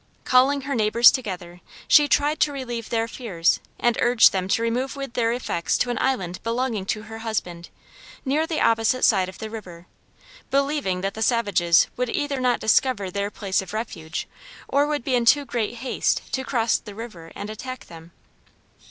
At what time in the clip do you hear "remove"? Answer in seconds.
4.63-4.95